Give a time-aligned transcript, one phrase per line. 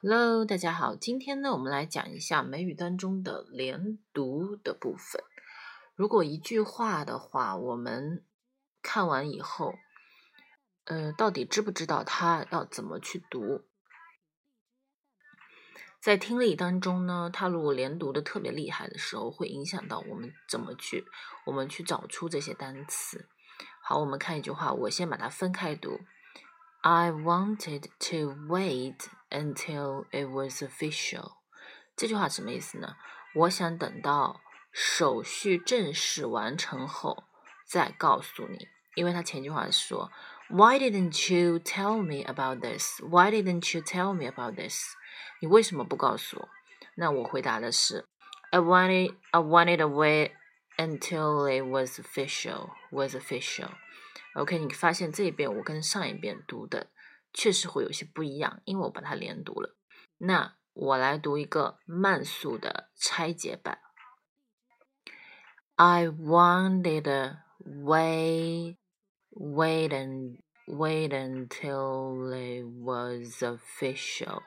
[0.00, 5.22] Hello，大家好，今天呢，我们来讲一下美语当中的连读的部分。
[5.94, 8.24] 如果一句话的话，我们
[8.80, 9.74] 看完以后，
[10.84, 13.66] 呃，到底知不知道它要怎么去读？
[16.00, 21.04] 在听力当中呢，它如果连读的特别厉害的时候，会影响到我们怎么去，
[21.44, 23.28] 我们去找出这些单词。
[23.82, 26.00] 好，我们看一句话，我先把它分开读。
[26.83, 31.33] I wanted to wait until it was official。
[31.95, 32.95] 这句话什么意思呢？
[33.35, 37.25] 我想等到手续正式完成后
[37.65, 40.11] 再告诉你，因为他前句话说，
[40.49, 42.99] Why didn't you tell me about this?
[43.01, 44.95] Why didn't you tell me about this?
[45.41, 46.49] 你为什么不告诉我？
[46.95, 48.07] 那我回答的是，
[48.51, 50.31] I wanted I wanted to wait
[50.77, 52.69] until it was official.
[52.91, 53.69] Was official.
[54.35, 56.87] OK，你发现这一遍我跟上一遍读的
[57.33, 59.75] 确实会有些不一样，因为我把它连读了。
[60.17, 63.79] 那我来读一个慢速的拆解版。
[65.75, 68.77] I wanted to wait,
[69.31, 74.41] wait and wait until it was official.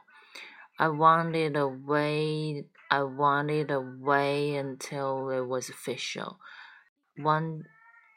[0.77, 6.39] I wanted to wait, I wanted to wait until it was official.
[7.17, 7.65] One,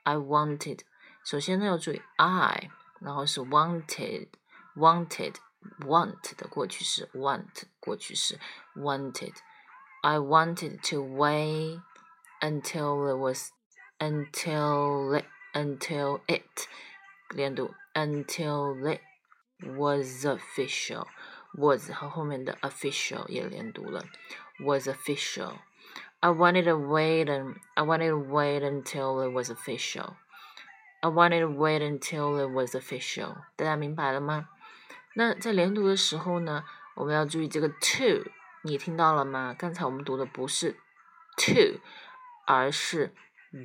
[0.03, 0.83] I wanted
[1.30, 2.69] 首先呢要注意 I，
[3.00, 8.39] 然后是 wanted，wanted，want 的过去式，want 过去式，
[8.75, 11.81] wanted。I wanted to wait
[12.39, 13.52] until it was
[13.97, 16.67] until it until it
[17.30, 19.02] 连读 until it
[19.59, 21.08] was official
[21.55, 24.05] was 和后面的 official 也连读了
[24.59, 30.16] was official。I wanted to wait and I wanted to wait until it was official.
[31.02, 33.36] I wanted to wait until it was official。
[33.55, 34.50] 大家明白了吗？
[35.16, 36.63] 那在连读的时候呢，
[36.96, 38.25] 我们要注意这个 to，
[38.63, 39.56] 你听到了吗？
[39.57, 40.75] 刚才我们读的不是
[41.38, 41.79] to，
[42.46, 43.13] 而是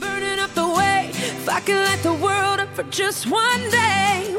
[0.00, 4.30] Burning up the way, if I could light the world up for just one day.